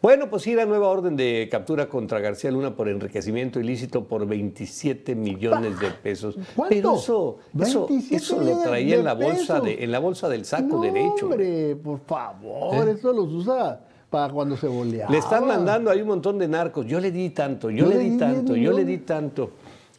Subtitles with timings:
[0.00, 4.26] Bueno, pues sí, la nueva orden de captura contra García Luna por enriquecimiento ilícito por
[4.28, 6.36] 27 millones de pesos.
[6.54, 6.74] ¿Cuánto?
[6.76, 9.64] Pero eso, eso, 27 eso lo traía en la bolsa pesos.
[9.64, 11.26] de, en la bolsa del saco No, derecho.
[11.26, 12.92] Hombre, por favor, ¿Eh?
[12.92, 15.10] eso los usa para cuando se boleaba.
[15.10, 16.86] Le están mandando ahí un montón de narcos.
[16.86, 19.50] Yo le di tanto, yo, le di tanto, yo le di tanto.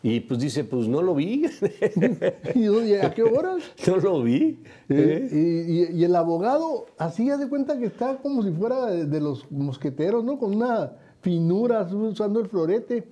[0.02, 1.46] Y pues dice, pues no lo vi.
[2.56, 3.64] ¿Y dónde- a qué horas?
[3.88, 4.60] no lo vi.
[4.88, 5.90] Eh, ¿eh?
[5.94, 10.24] y, el abogado así hace cuenta que está como si fuera de, de los mosqueteros,
[10.24, 10.40] ¿no?
[10.40, 13.08] Con una finura, usando el florete.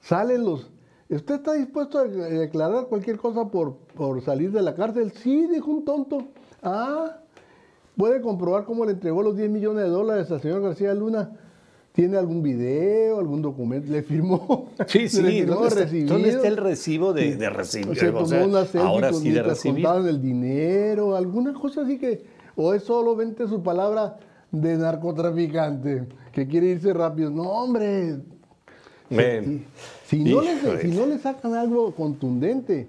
[0.00, 0.70] Salen los...
[1.08, 5.12] ¿Usted está dispuesto a declarar cualquier cosa por, por salir de la cárcel?
[5.12, 6.24] Sí, dijo un tonto.
[6.62, 7.20] Ah,
[7.96, 11.38] puede comprobar cómo le entregó los 10 millones de dólares al señor García Luna.
[11.94, 13.92] ¿Tiene algún video, algún documento?
[13.92, 14.68] ¿Le firmó?
[14.88, 15.22] Sí, sí.
[15.22, 16.12] ¿Le firmó ¿Dónde está, recibido?
[16.12, 17.96] dónde está el recibo de, de recibir?
[17.96, 19.86] Tomó sea, una ahora sí de recibir.
[19.86, 22.24] el dinero, alguna cosa así que,
[22.56, 24.18] o es solamente su palabra
[24.50, 27.30] de narcotraficante, que quiere irse rápido.
[27.30, 28.16] No, hombre.
[30.06, 32.88] Si no, le, si no le sacan algo contundente,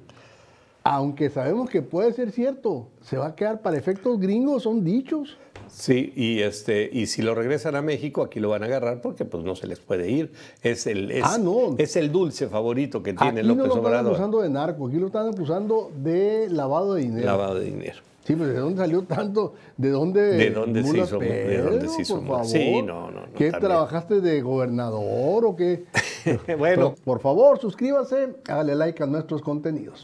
[0.83, 5.37] aunque sabemos que puede ser cierto, se va a quedar para efectos gringos, son dichos.
[5.77, 9.25] Sí, y este, y si lo regresan a México, aquí lo van a agarrar porque
[9.25, 10.31] pues no se les puede ir.
[10.63, 11.75] Es el, es, Ah, no.
[11.77, 14.11] es el dulce favorito que tiene Aquí no López lo están Obrador.
[14.13, 17.25] acusando de narco, aquí lo están acusando de lavado de dinero.
[17.25, 17.97] Lavado de dinero.
[18.23, 19.53] Sí, pero ¿de dónde salió tanto?
[19.77, 20.21] ¿De dónde?
[20.21, 22.51] ¿De dónde se hizo- de Pedro, dónde se hizo por Mulas?
[22.51, 22.65] favor?
[22.67, 23.59] Sí, no, no, no, ¿Qué también.
[23.69, 25.83] trabajaste de gobernador o qué?
[26.57, 26.93] Bueno.
[26.93, 30.03] Pero, por favor, suscríbase, hágale like a nuestros contenidos.